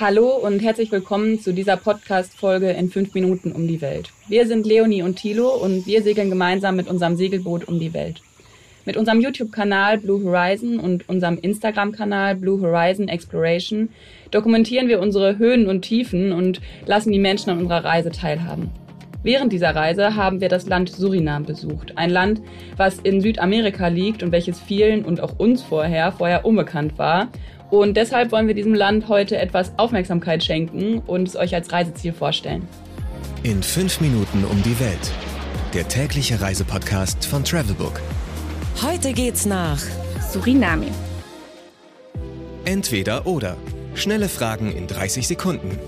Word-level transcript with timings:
Hallo 0.00 0.30
und 0.30 0.60
herzlich 0.60 0.90
willkommen 0.92 1.40
zu 1.40 1.52
dieser 1.52 1.76
Podcast-Folge 1.76 2.70
in 2.70 2.90
fünf 2.90 3.12
Minuten 3.12 3.52
um 3.52 3.68
die 3.68 3.82
Welt. 3.82 4.08
Wir 4.28 4.46
sind 4.46 4.64
Leonie 4.64 5.02
und 5.02 5.16
Thilo 5.16 5.50
und 5.50 5.84
wir 5.86 6.02
segeln 6.02 6.30
gemeinsam 6.30 6.76
mit 6.76 6.88
unserem 6.88 7.16
Segelboot 7.16 7.68
um 7.68 7.78
die 7.78 7.92
Welt. 7.92 8.22
Mit 8.86 8.96
unserem 8.96 9.20
YouTube-Kanal 9.20 9.98
Blue 9.98 10.24
Horizon 10.24 10.80
und 10.80 11.06
unserem 11.10 11.36
Instagram-Kanal 11.36 12.36
Blue 12.36 12.62
Horizon 12.62 13.08
Exploration 13.08 13.90
dokumentieren 14.30 14.88
wir 14.88 15.00
unsere 15.00 15.36
Höhen 15.36 15.68
und 15.68 15.82
Tiefen 15.82 16.32
und 16.32 16.62
lassen 16.86 17.12
die 17.12 17.18
Menschen 17.18 17.50
an 17.50 17.58
unserer 17.58 17.84
Reise 17.84 18.10
teilhaben. 18.10 18.70
Während 19.22 19.52
dieser 19.52 19.74
Reise 19.74 20.16
haben 20.16 20.40
wir 20.40 20.48
das 20.48 20.66
Land 20.66 20.90
Surinam 20.90 21.44
besucht. 21.44 21.92
Ein 21.96 22.10
Land, 22.10 22.40
was 22.76 22.98
in 22.98 23.20
Südamerika 23.20 23.88
liegt 23.88 24.22
und 24.22 24.32
welches 24.32 24.58
vielen 24.58 25.04
und 25.04 25.20
auch 25.20 25.38
uns 25.38 25.62
vorher 25.62 26.12
vorher 26.12 26.44
unbekannt 26.44 26.98
war 26.98 27.28
und 27.70 27.96
deshalb 27.96 28.32
wollen 28.32 28.48
wir 28.48 28.54
diesem 28.54 28.74
Land 28.74 29.08
heute 29.08 29.38
etwas 29.38 29.72
Aufmerksamkeit 29.76 30.42
schenken 30.42 30.98
und 30.98 31.28
es 31.28 31.36
euch 31.36 31.54
als 31.54 31.72
Reiseziel 31.72 32.12
vorstellen. 32.12 32.66
In 33.44 33.62
fünf 33.62 34.00
Minuten 34.00 34.44
um 34.44 34.60
die 34.64 34.78
Welt. 34.80 35.12
Der 35.72 35.86
tägliche 35.86 36.40
Reisepodcast 36.40 37.24
von 37.24 37.44
Travelbook. 37.44 38.00
Heute 38.82 39.12
geht's 39.12 39.46
nach 39.46 39.80
Suriname. 40.32 40.88
Entweder 42.64 43.26
oder. 43.26 43.56
Schnelle 43.94 44.28
Fragen 44.28 44.72
in 44.72 44.88
30 44.88 45.28
Sekunden. 45.28 45.78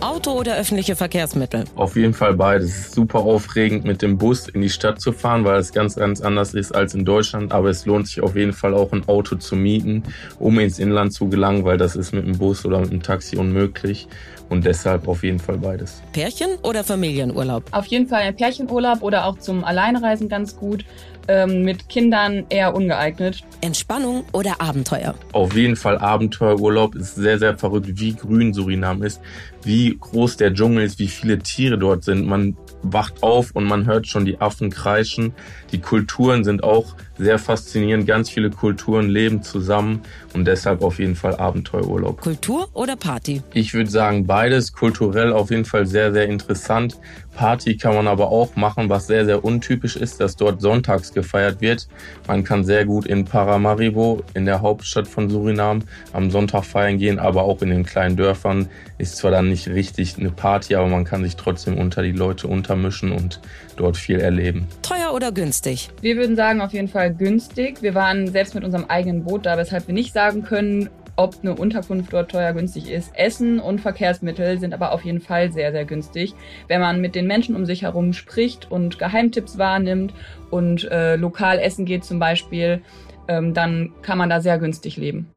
Auto 0.00 0.32
oder 0.32 0.56
öffentliche 0.56 0.94
Verkehrsmittel? 0.94 1.64
Auf 1.74 1.96
jeden 1.96 2.12
Fall 2.12 2.34
beides. 2.34 2.68
Es 2.68 2.78
ist 2.78 2.94
super 2.94 3.20
aufregend, 3.20 3.84
mit 3.84 4.02
dem 4.02 4.18
Bus 4.18 4.48
in 4.48 4.60
die 4.60 4.68
Stadt 4.68 5.00
zu 5.00 5.12
fahren, 5.12 5.44
weil 5.44 5.58
es 5.58 5.72
ganz, 5.72 5.96
ganz 5.96 6.20
anders 6.20 6.52
ist 6.52 6.72
als 6.72 6.94
in 6.94 7.04
Deutschland. 7.04 7.52
Aber 7.52 7.70
es 7.70 7.86
lohnt 7.86 8.06
sich 8.06 8.22
auf 8.22 8.36
jeden 8.36 8.52
Fall 8.52 8.74
auch 8.74 8.92
ein 8.92 9.08
Auto 9.08 9.36
zu 9.36 9.56
mieten, 9.56 10.02
um 10.38 10.58
ins 10.58 10.78
Inland 10.78 11.12
zu 11.12 11.28
gelangen, 11.28 11.64
weil 11.64 11.78
das 11.78 11.96
ist 11.96 12.12
mit 12.12 12.26
dem 12.26 12.36
Bus 12.36 12.66
oder 12.66 12.80
mit 12.80 12.92
dem 12.92 13.02
Taxi 13.02 13.36
unmöglich. 13.36 14.06
Und 14.48 14.64
deshalb 14.64 15.08
auf 15.08 15.24
jeden 15.24 15.40
Fall 15.40 15.58
beides. 15.58 16.02
Pärchen 16.12 16.50
oder 16.62 16.84
Familienurlaub? 16.84 17.64
Auf 17.72 17.86
jeden 17.86 18.06
Fall 18.06 18.22
ein 18.22 18.36
Pärchenurlaub 18.36 19.02
oder 19.02 19.24
auch 19.24 19.38
zum 19.38 19.64
Alleinreisen 19.64 20.28
ganz 20.28 20.56
gut. 20.56 20.84
Ähm, 21.28 21.62
mit 21.62 21.88
Kindern 21.88 22.46
eher 22.48 22.74
ungeeignet. 22.74 23.42
Entspannung 23.60 24.24
oder 24.32 24.60
Abenteuer? 24.60 25.14
Auf 25.32 25.54
jeden 25.54 25.76
Fall 25.76 25.98
Abenteuerurlaub 25.98 26.94
ist 26.94 27.16
sehr, 27.16 27.38
sehr 27.38 27.58
verrückt, 27.58 27.88
wie 27.94 28.14
grün 28.14 28.52
Surinam 28.52 29.02
ist, 29.02 29.20
wie 29.62 29.96
groß 29.98 30.36
der 30.36 30.54
Dschungel 30.54 30.84
ist, 30.84 30.98
wie 30.98 31.08
viele 31.08 31.38
Tiere 31.38 31.78
dort 31.78 32.04
sind. 32.04 32.26
Man 32.26 32.56
wacht 32.82 33.22
auf 33.22 33.50
und 33.52 33.64
man 33.64 33.86
hört 33.86 34.06
schon 34.06 34.24
die 34.24 34.40
Affen 34.40 34.70
kreischen. 34.70 35.34
Die 35.72 35.80
Kulturen 35.80 36.44
sind 36.44 36.62
auch 36.62 36.94
sehr 37.18 37.38
faszinierend. 37.38 38.06
Ganz 38.06 38.30
viele 38.30 38.50
Kulturen 38.50 39.08
leben 39.08 39.42
zusammen 39.42 40.02
und 40.34 40.46
deshalb 40.46 40.82
auf 40.82 40.98
jeden 40.98 41.16
Fall 41.16 41.36
Abenteuerurlaub. 41.36 42.20
Kultur 42.20 42.68
oder 42.74 42.96
Party? 42.96 43.42
Ich 43.52 43.74
würde 43.74 43.90
sagen 43.90 44.26
beides. 44.26 44.72
Kulturell 44.72 45.32
auf 45.32 45.50
jeden 45.50 45.64
Fall 45.64 45.86
sehr, 45.86 46.12
sehr 46.12 46.26
interessant. 46.26 46.98
Party 47.36 47.76
kann 47.76 47.94
man 47.94 48.08
aber 48.08 48.28
auch 48.28 48.56
machen, 48.56 48.88
was 48.88 49.06
sehr, 49.06 49.26
sehr 49.26 49.44
untypisch 49.44 49.96
ist, 49.96 50.20
dass 50.20 50.36
dort 50.36 50.60
sonntags 50.60 51.12
gefeiert 51.12 51.60
wird. 51.60 51.86
Man 52.26 52.44
kann 52.44 52.64
sehr 52.64 52.86
gut 52.86 53.06
in 53.06 53.26
Paramaribo, 53.26 54.22
in 54.34 54.46
der 54.46 54.62
Hauptstadt 54.62 55.06
von 55.06 55.28
Surinam, 55.28 55.82
am 56.12 56.30
Sonntag 56.30 56.64
feiern 56.64 56.98
gehen, 56.98 57.18
aber 57.18 57.42
auch 57.42 57.60
in 57.60 57.68
den 57.68 57.84
kleinen 57.84 58.16
Dörfern 58.16 58.68
ist 58.98 59.18
zwar 59.18 59.30
dann 59.30 59.50
nicht 59.50 59.68
richtig 59.68 60.16
eine 60.18 60.30
Party, 60.30 60.74
aber 60.74 60.88
man 60.88 61.04
kann 61.04 61.22
sich 61.22 61.36
trotzdem 61.36 61.76
unter 61.76 62.02
die 62.02 62.12
Leute 62.12 62.48
untermischen 62.48 63.12
und 63.12 63.40
dort 63.76 63.98
viel 63.98 64.18
erleben. 64.18 64.66
Teuer 64.80 65.05
oder 65.16 65.32
günstig? 65.32 65.88
Wir 66.02 66.16
würden 66.16 66.36
sagen 66.36 66.60
auf 66.60 66.74
jeden 66.74 66.88
Fall 66.88 67.12
günstig. 67.12 67.82
Wir 67.82 67.94
waren 67.94 68.28
selbst 68.28 68.54
mit 68.54 68.64
unserem 68.64 68.84
eigenen 68.84 69.24
Boot 69.24 69.46
da, 69.46 69.56
weshalb 69.56 69.86
wir 69.86 69.94
nicht 69.94 70.12
sagen 70.12 70.42
können, 70.42 70.90
ob 71.16 71.36
eine 71.40 71.54
Unterkunft 71.54 72.12
dort 72.12 72.30
teuer 72.30 72.52
günstig 72.52 72.90
ist. 72.90 73.10
Essen 73.14 73.58
und 73.58 73.80
Verkehrsmittel 73.80 74.58
sind 74.60 74.74
aber 74.74 74.92
auf 74.92 75.02
jeden 75.06 75.22
Fall 75.22 75.50
sehr, 75.50 75.72
sehr 75.72 75.86
günstig. 75.86 76.34
Wenn 76.68 76.82
man 76.82 77.00
mit 77.00 77.14
den 77.14 77.26
Menschen 77.26 77.56
um 77.56 77.64
sich 77.64 77.82
herum 77.82 78.12
spricht 78.12 78.70
und 78.70 78.98
Geheimtipps 78.98 79.56
wahrnimmt 79.56 80.12
und 80.50 80.84
äh, 80.90 81.16
lokal 81.16 81.58
essen 81.58 81.86
geht 81.86 82.04
zum 82.04 82.18
Beispiel, 82.18 82.82
ähm, 83.28 83.54
dann 83.54 83.92
kann 84.02 84.18
man 84.18 84.28
da 84.28 84.42
sehr 84.42 84.58
günstig 84.58 84.98
leben. 84.98 85.32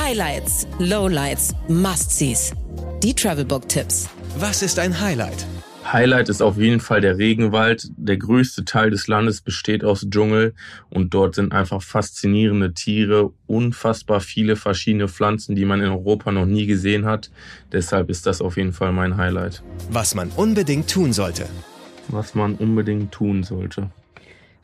Highlights, 0.00 0.68
Lowlights, 0.78 1.56
Must-Sees. 1.66 2.52
Die 3.02 3.14
Travelbook-Tipps. 3.14 4.08
Was 4.38 4.62
ist 4.62 4.78
ein 4.78 5.00
Highlight? 5.00 5.44
Highlight 5.92 6.28
ist 6.28 6.42
auf 6.42 6.58
jeden 6.58 6.80
Fall 6.80 7.00
der 7.00 7.18
Regenwald. 7.18 7.90
Der 7.96 8.16
größte 8.16 8.64
Teil 8.64 8.90
des 8.90 9.08
Landes 9.08 9.40
besteht 9.40 9.84
aus 9.84 10.06
Dschungel 10.08 10.54
und 10.90 11.14
dort 11.14 11.34
sind 11.34 11.52
einfach 11.52 11.82
faszinierende 11.82 12.74
Tiere, 12.74 13.32
unfassbar 13.46 14.20
viele 14.20 14.56
verschiedene 14.56 15.08
Pflanzen, 15.08 15.54
die 15.54 15.64
man 15.64 15.80
in 15.80 15.88
Europa 15.88 16.30
noch 16.30 16.46
nie 16.46 16.66
gesehen 16.66 17.06
hat. 17.06 17.30
Deshalb 17.72 18.10
ist 18.10 18.26
das 18.26 18.40
auf 18.40 18.56
jeden 18.56 18.72
Fall 18.72 18.92
mein 18.92 19.16
Highlight. 19.16 19.62
Was 19.90 20.14
man 20.14 20.30
unbedingt 20.30 20.90
tun 20.90 21.12
sollte. 21.12 21.46
Was 22.08 22.34
man 22.34 22.54
unbedingt 22.54 23.12
tun 23.12 23.42
sollte. 23.42 23.90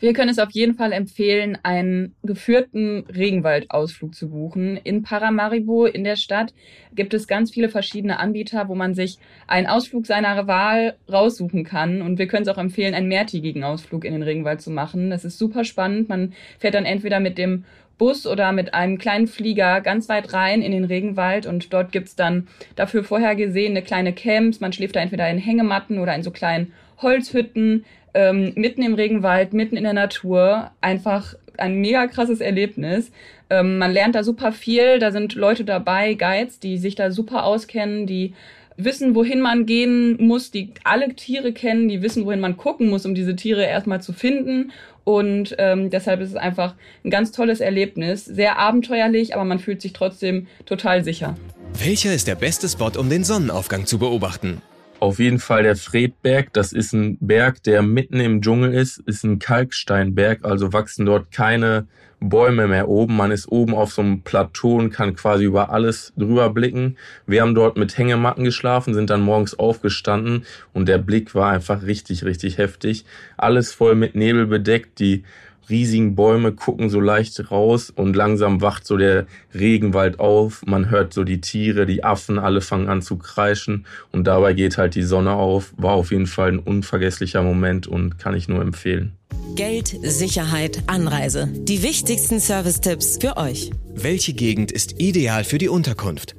Wir 0.04 0.12
können 0.12 0.28
es 0.28 0.38
auf 0.38 0.50
jeden 0.50 0.74
Fall 0.74 0.92
empfehlen, 0.92 1.56
einen 1.62 2.14
geführten 2.22 3.06
Regenwaldausflug 3.06 4.14
zu 4.14 4.28
buchen. 4.28 4.76
In 4.76 5.02
Paramaribo 5.02 5.86
in 5.86 6.04
der 6.04 6.16
Stadt 6.16 6.52
gibt 6.94 7.14
es 7.14 7.26
ganz 7.26 7.50
viele 7.50 7.70
verschiedene 7.70 8.18
Anbieter, 8.18 8.68
wo 8.68 8.74
man 8.74 8.92
sich 8.92 9.16
einen 9.46 9.66
Ausflug 9.66 10.04
seiner 10.04 10.46
Wahl 10.46 10.96
raussuchen 11.10 11.64
kann. 11.64 12.02
Und 12.02 12.18
wir 12.18 12.26
können 12.26 12.42
es 12.42 12.48
auch 12.48 12.58
empfehlen, 12.58 12.92
einen 12.92 13.08
mehrtägigen 13.08 13.64
Ausflug 13.64 14.04
in 14.04 14.12
den 14.12 14.22
Regenwald 14.22 14.60
zu 14.60 14.70
machen. 14.70 15.08
Das 15.08 15.24
ist 15.24 15.38
super 15.38 15.64
spannend. 15.64 16.10
Man 16.10 16.34
fährt 16.58 16.74
dann 16.74 16.84
entweder 16.84 17.18
mit 17.18 17.38
dem 17.38 17.64
Bus 17.96 18.26
oder 18.26 18.52
mit 18.52 18.74
einem 18.74 18.98
kleinen 18.98 19.26
Flieger 19.26 19.80
ganz 19.80 20.10
weit 20.10 20.34
rein 20.34 20.60
in 20.60 20.72
den 20.72 20.84
Regenwald 20.84 21.46
und 21.46 21.72
dort 21.72 21.92
gibt's 21.92 22.14
dann 22.14 22.48
dafür 22.76 23.04
vorher 23.04 23.36
gesehene 23.36 23.80
kleine 23.80 24.12
Camps. 24.12 24.60
Man 24.60 24.74
schläft 24.74 24.96
da 24.96 25.00
entweder 25.00 25.30
in 25.30 25.38
Hängematten 25.38 25.98
oder 25.98 26.14
in 26.14 26.22
so 26.22 26.30
kleinen 26.30 26.74
Holzhütten 27.00 27.84
ähm, 28.14 28.52
mitten 28.54 28.82
im 28.82 28.94
Regenwald, 28.94 29.52
mitten 29.52 29.76
in 29.76 29.84
der 29.84 29.92
Natur. 29.92 30.70
Einfach 30.80 31.34
ein 31.58 31.80
mega 31.80 32.06
krasses 32.06 32.40
Erlebnis. 32.40 33.10
Ähm, 33.50 33.78
man 33.78 33.92
lernt 33.92 34.14
da 34.14 34.24
super 34.24 34.52
viel. 34.52 34.98
Da 34.98 35.12
sind 35.12 35.34
Leute 35.34 35.64
dabei, 35.64 36.14
Guides, 36.14 36.58
die 36.60 36.78
sich 36.78 36.94
da 36.94 37.10
super 37.10 37.44
auskennen, 37.44 38.06
die 38.06 38.34
wissen, 38.76 39.14
wohin 39.14 39.40
man 39.40 39.66
gehen 39.66 40.16
muss, 40.26 40.50
die 40.50 40.72
alle 40.82 41.14
Tiere 41.14 41.52
kennen, 41.52 41.88
die 41.88 42.02
wissen, 42.02 42.24
wohin 42.24 42.40
man 42.40 42.56
gucken 42.56 42.88
muss, 42.88 43.06
um 43.06 43.14
diese 43.14 43.36
Tiere 43.36 43.64
erstmal 43.64 44.02
zu 44.02 44.12
finden. 44.12 44.72
Und 45.04 45.54
ähm, 45.58 45.90
deshalb 45.90 46.20
ist 46.20 46.30
es 46.30 46.36
einfach 46.36 46.74
ein 47.04 47.10
ganz 47.10 47.30
tolles 47.30 47.60
Erlebnis. 47.60 48.24
Sehr 48.24 48.58
abenteuerlich, 48.58 49.34
aber 49.34 49.44
man 49.44 49.58
fühlt 49.58 49.82
sich 49.82 49.92
trotzdem 49.92 50.46
total 50.64 51.04
sicher. 51.04 51.36
Welcher 51.78 52.14
ist 52.14 52.26
der 52.26 52.36
beste 52.36 52.68
Spot, 52.68 52.92
um 52.98 53.10
den 53.10 53.24
Sonnenaufgang 53.24 53.86
zu 53.86 53.98
beobachten? 53.98 54.62
Auf 55.04 55.18
jeden 55.18 55.38
Fall 55.38 55.64
der 55.64 55.76
Fredberg. 55.76 56.54
Das 56.54 56.72
ist 56.72 56.94
ein 56.94 57.18
Berg, 57.20 57.62
der 57.64 57.82
mitten 57.82 58.20
im 58.20 58.40
Dschungel 58.40 58.72
ist, 58.72 59.00
ist 59.00 59.22
ein 59.22 59.38
Kalksteinberg, 59.38 60.46
also 60.46 60.72
wachsen 60.72 61.04
dort 61.04 61.30
keine 61.30 61.86
Bäume 62.20 62.68
mehr 62.68 62.88
oben. 62.88 63.14
Man 63.14 63.30
ist 63.30 63.52
oben 63.52 63.74
auf 63.74 63.92
so 63.92 64.00
einem 64.00 64.22
Plateau 64.22 64.76
und 64.76 64.92
kann 64.92 65.14
quasi 65.14 65.44
über 65.44 65.68
alles 65.68 66.14
drüber 66.16 66.48
blicken. 66.48 66.96
Wir 67.26 67.42
haben 67.42 67.54
dort 67.54 67.76
mit 67.76 67.98
Hängematten 67.98 68.44
geschlafen, 68.44 68.94
sind 68.94 69.10
dann 69.10 69.20
morgens 69.20 69.58
aufgestanden 69.58 70.46
und 70.72 70.88
der 70.88 70.96
Blick 70.96 71.34
war 71.34 71.50
einfach 71.50 71.82
richtig, 71.82 72.24
richtig 72.24 72.56
heftig. 72.56 73.04
Alles 73.36 73.74
voll 73.74 73.96
mit 73.96 74.14
Nebel 74.14 74.46
bedeckt. 74.46 75.00
Die 75.00 75.24
riesigen 75.68 76.14
Bäume 76.14 76.52
gucken 76.52 76.90
so 76.90 77.00
leicht 77.00 77.50
raus 77.50 77.92
und 77.94 78.16
langsam 78.16 78.60
wacht 78.60 78.86
so 78.86 78.96
der 78.96 79.26
Regenwald 79.54 80.20
auf. 80.20 80.62
Man 80.66 80.90
hört 80.90 81.12
so 81.12 81.24
die 81.24 81.40
Tiere, 81.40 81.86
die 81.86 82.04
Affen, 82.04 82.38
alle 82.38 82.60
fangen 82.60 82.88
an 82.88 83.02
zu 83.02 83.16
kreischen 83.16 83.86
und 84.12 84.26
dabei 84.26 84.52
geht 84.52 84.78
halt 84.78 84.94
die 84.94 85.02
Sonne 85.02 85.32
auf. 85.32 85.72
War 85.76 85.92
auf 85.92 86.10
jeden 86.10 86.26
Fall 86.26 86.52
ein 86.52 86.58
unvergesslicher 86.58 87.42
Moment 87.42 87.86
und 87.86 88.18
kann 88.18 88.34
ich 88.34 88.48
nur 88.48 88.62
empfehlen. 88.62 89.12
Geld, 89.56 89.96
Sicherheit, 90.02 90.82
Anreise. 90.86 91.48
Die 91.52 91.82
wichtigsten 91.82 92.40
Service-Tipps 92.40 93.18
für 93.20 93.36
euch. 93.36 93.70
Welche 93.94 94.32
Gegend 94.32 94.72
ist 94.72 95.00
ideal 95.00 95.44
für 95.44 95.58
die 95.58 95.68
Unterkunft? 95.68 96.34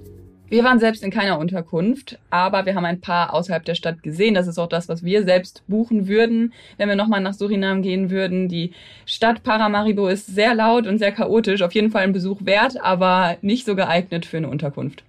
Wir 0.48 0.64
waren 0.64 0.80
selbst 0.80 1.04
in 1.04 1.10
keiner 1.10 1.40
Unterkunft, 1.40 2.20
aber 2.30 2.66
wir 2.66 2.76
haben 2.76 2.86
ein 2.86 3.02
paar 3.02 3.34
außerhalb 3.34 3.66
der 3.66 3.74
Stadt 3.74 4.04
gesehen. 4.04 4.36
Das 4.36 4.48
ist 4.48 4.60
auch 4.60 4.68
das, 4.68 4.88
was 4.88 5.04
wir 5.04 5.24
selbst 5.24 5.64
buchen 5.68 6.08
würden, 6.08 6.54
wenn 6.78 6.88
wir 6.88 6.96
nochmal 6.96 7.22
nach 7.22 7.34
Surinam 7.34 7.82
gehen 7.82 8.12
würden. 8.12 8.48
Die 8.48 8.72
Stadt 9.08 9.42
Paramaribo 9.44 10.08
ist 10.08 10.28
sehr 10.28 10.54
laut 10.54 10.86
und 10.86 11.00
sehr 11.00 11.12
chaotisch. 11.12 11.64
Auf 11.64 11.74
jeden 11.74 11.90
Fall 11.90 12.04
ein 12.04 12.14
Besuch 12.14 12.42
wert, 12.44 12.80
aber 12.82 13.38
nicht 13.42 13.66
so 13.66 13.76
geeignet 13.76 14.26
für 14.26 14.38
eine 14.38 14.50
Unterkunft. 14.50 15.04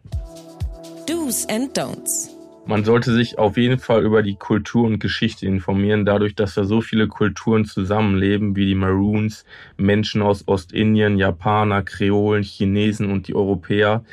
Do's 1.06 1.46
and 1.48 1.76
Don'ts. 1.78 2.35
Man 2.68 2.84
sollte 2.84 3.14
sich 3.14 3.38
auf 3.38 3.56
jeden 3.56 3.78
Fall 3.78 4.04
über 4.04 4.24
die 4.24 4.34
Kultur 4.34 4.86
und 4.86 4.98
Geschichte 4.98 5.46
informieren, 5.46 6.04
dadurch, 6.04 6.34
dass 6.34 6.54
da 6.54 6.64
so 6.64 6.80
viele 6.80 7.06
Kulturen 7.06 7.64
zusammenleben, 7.64 8.56
wie 8.56 8.66
die 8.66 8.74
Maroons, 8.74 9.44
Menschen 9.76 10.20
aus 10.20 10.48
Ostindien, 10.48 11.16
Japaner, 11.16 11.82
Kreolen, 11.82 12.42
Chinesen 12.42 13.12
und 13.12 13.28
die 13.28 13.36
Europäer, 13.36 14.04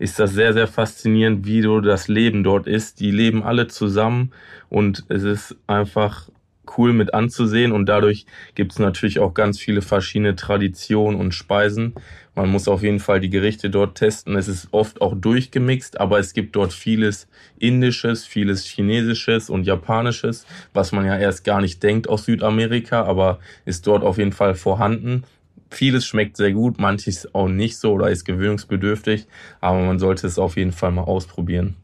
ist 0.00 0.18
das 0.18 0.32
sehr, 0.32 0.52
sehr 0.52 0.66
faszinierend, 0.66 1.46
wie 1.46 1.62
so 1.62 1.80
das 1.80 2.08
Leben 2.08 2.42
dort 2.42 2.66
ist. 2.66 2.98
Die 2.98 3.12
leben 3.12 3.44
alle 3.44 3.68
zusammen 3.68 4.32
und 4.68 5.04
es 5.08 5.22
ist 5.22 5.56
einfach 5.68 6.28
cool 6.76 6.92
mit 6.92 7.14
anzusehen 7.14 7.72
und 7.72 7.86
dadurch 7.86 8.26
gibt 8.54 8.72
es 8.72 8.78
natürlich 8.78 9.18
auch 9.18 9.34
ganz 9.34 9.58
viele 9.58 9.82
verschiedene 9.82 10.36
Traditionen 10.36 11.18
und 11.18 11.34
Speisen. 11.34 11.94
Man 12.34 12.48
muss 12.48 12.68
auf 12.68 12.82
jeden 12.82 13.00
Fall 13.00 13.20
die 13.20 13.30
Gerichte 13.30 13.70
dort 13.70 13.98
testen. 13.98 14.36
Es 14.36 14.48
ist 14.48 14.68
oft 14.70 15.00
auch 15.00 15.14
durchgemixt, 15.14 16.00
aber 16.00 16.18
es 16.18 16.32
gibt 16.32 16.56
dort 16.56 16.72
vieles 16.72 17.28
Indisches, 17.58 18.24
vieles 18.24 18.64
Chinesisches 18.64 19.50
und 19.50 19.66
Japanisches, 19.66 20.46
was 20.72 20.92
man 20.92 21.04
ja 21.04 21.18
erst 21.18 21.44
gar 21.44 21.60
nicht 21.60 21.82
denkt 21.82 22.08
aus 22.08 22.24
Südamerika, 22.24 23.04
aber 23.04 23.40
ist 23.64 23.86
dort 23.86 24.02
auf 24.04 24.18
jeden 24.18 24.32
Fall 24.32 24.54
vorhanden. 24.54 25.24
Vieles 25.70 26.04
schmeckt 26.06 26.36
sehr 26.36 26.52
gut, 26.52 26.80
manches 26.80 27.32
auch 27.34 27.48
nicht 27.48 27.76
so 27.78 27.92
oder 27.92 28.10
ist 28.10 28.24
gewöhnungsbedürftig, 28.24 29.26
aber 29.60 29.80
man 29.80 29.98
sollte 29.98 30.26
es 30.26 30.38
auf 30.38 30.56
jeden 30.56 30.72
Fall 30.72 30.90
mal 30.90 31.02
ausprobieren. 31.02 31.76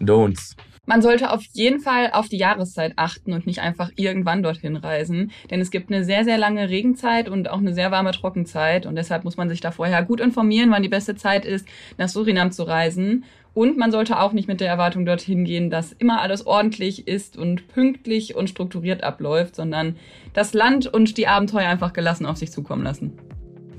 Don'ts. 0.00 0.56
Man 0.90 1.02
sollte 1.02 1.30
auf 1.30 1.44
jeden 1.52 1.78
Fall 1.78 2.10
auf 2.10 2.28
die 2.28 2.36
Jahreszeit 2.36 2.94
achten 2.96 3.32
und 3.32 3.46
nicht 3.46 3.60
einfach 3.60 3.92
irgendwann 3.94 4.42
dorthin 4.42 4.74
reisen, 4.74 5.30
denn 5.48 5.60
es 5.60 5.70
gibt 5.70 5.88
eine 5.88 6.02
sehr, 6.02 6.24
sehr 6.24 6.36
lange 6.36 6.68
Regenzeit 6.68 7.28
und 7.28 7.48
auch 7.48 7.58
eine 7.58 7.74
sehr 7.74 7.92
warme 7.92 8.10
Trockenzeit 8.10 8.86
und 8.86 8.96
deshalb 8.96 9.22
muss 9.22 9.36
man 9.36 9.48
sich 9.48 9.60
da 9.60 9.70
vorher 9.70 10.02
gut 10.02 10.18
informieren, 10.18 10.72
wann 10.72 10.82
die 10.82 10.88
beste 10.88 11.14
Zeit 11.14 11.44
ist, 11.44 11.64
nach 11.96 12.08
Surinam 12.08 12.50
zu 12.50 12.64
reisen. 12.64 13.22
Und 13.54 13.78
man 13.78 13.92
sollte 13.92 14.18
auch 14.18 14.32
nicht 14.32 14.48
mit 14.48 14.60
der 14.60 14.66
Erwartung 14.66 15.06
dorthin 15.06 15.44
gehen, 15.44 15.70
dass 15.70 15.92
immer 15.92 16.22
alles 16.22 16.44
ordentlich 16.44 17.06
ist 17.06 17.36
und 17.36 17.68
pünktlich 17.68 18.34
und 18.34 18.50
strukturiert 18.50 19.04
abläuft, 19.04 19.54
sondern 19.54 19.94
das 20.32 20.54
Land 20.54 20.88
und 20.88 21.16
die 21.18 21.28
Abenteuer 21.28 21.68
einfach 21.68 21.92
gelassen 21.92 22.26
auf 22.26 22.36
sich 22.36 22.50
zukommen 22.50 22.82
lassen. 22.82 23.16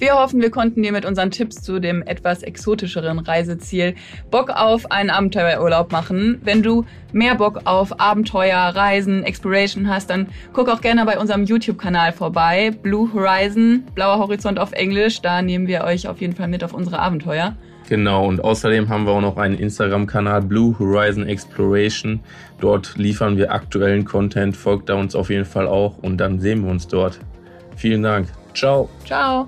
Wir 0.01 0.15
hoffen, 0.15 0.41
wir 0.41 0.49
konnten 0.49 0.81
dir 0.81 0.91
mit 0.91 1.05
unseren 1.05 1.29
Tipps 1.29 1.61
zu 1.61 1.79
dem 1.79 2.01
etwas 2.01 2.41
exotischeren 2.41 3.19
Reiseziel 3.19 3.93
Bock 4.31 4.49
auf 4.49 4.89
einen 4.89 5.11
Abenteuerurlaub 5.11 5.91
machen. 5.91 6.41
Wenn 6.43 6.63
du 6.63 6.85
mehr 7.13 7.35
Bock 7.35 7.61
auf 7.65 7.99
Abenteuer, 7.99 8.57
Reisen, 8.57 9.23
Exploration 9.23 9.87
hast, 9.87 10.09
dann 10.09 10.25
guck 10.53 10.69
auch 10.69 10.81
gerne 10.81 11.05
bei 11.05 11.19
unserem 11.19 11.43
YouTube-Kanal 11.43 12.13
vorbei. 12.13 12.71
Blue 12.81 13.13
Horizon, 13.13 13.83
blauer 13.93 14.17
Horizont 14.17 14.57
auf 14.57 14.71
Englisch. 14.71 15.21
Da 15.21 15.43
nehmen 15.43 15.67
wir 15.67 15.83
euch 15.83 16.07
auf 16.07 16.19
jeden 16.19 16.35
Fall 16.35 16.47
mit 16.47 16.63
auf 16.63 16.73
unsere 16.73 16.97
Abenteuer. 16.97 17.55
Genau, 17.87 18.25
und 18.25 18.43
außerdem 18.43 18.89
haben 18.89 19.05
wir 19.05 19.11
auch 19.11 19.21
noch 19.21 19.37
einen 19.37 19.59
Instagram-Kanal 19.59 20.41
Blue 20.41 20.79
Horizon 20.79 21.27
Exploration. 21.27 22.21
Dort 22.59 22.97
liefern 22.97 23.37
wir 23.37 23.51
aktuellen 23.51 24.03
Content. 24.03 24.57
Folgt 24.57 24.89
da 24.89 24.95
uns 24.95 25.13
auf 25.13 25.29
jeden 25.29 25.45
Fall 25.45 25.67
auch 25.67 25.99
und 25.99 26.17
dann 26.17 26.39
sehen 26.39 26.63
wir 26.63 26.71
uns 26.71 26.87
dort. 26.87 27.19
Vielen 27.75 28.01
Dank. 28.01 28.29
Ciao. 28.55 28.89
Ciao. 29.05 29.47